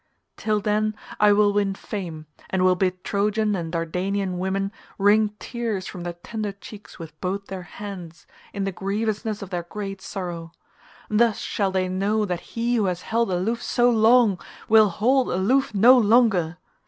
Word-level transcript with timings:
Till 0.35 0.59
then 0.61 0.95
I 1.19 1.31
will 1.31 1.53
win 1.53 1.75
fame, 1.75 2.25
and 2.49 2.65
will 2.65 2.73
bid 2.73 3.03
Trojan 3.03 3.55
and 3.55 3.71
Dardanian 3.71 4.39
women 4.39 4.71
wring 4.97 5.35
tears 5.37 5.85
from 5.85 6.01
their 6.01 6.13
tender 6.23 6.51
cheeks 6.53 6.97
with 6.97 7.21
both 7.21 7.45
their 7.45 7.61
hands 7.61 8.25
in 8.51 8.63
the 8.63 8.71
grievousness 8.71 9.43
of 9.43 9.51
their 9.51 9.61
great 9.61 10.01
sorrow; 10.01 10.53
thus 11.07 11.37
shall 11.37 11.69
they 11.69 11.87
know 11.87 12.25
that 12.25 12.39
he 12.57 12.77
who 12.77 12.85
has 12.85 13.03
held 13.03 13.29
aloof 13.31 13.61
so 13.61 13.91
long 13.91 14.41
will 14.67 14.89
hold 14.89 15.29
aloof 15.29 15.71
no 15.75 15.95
longer. 15.99 16.57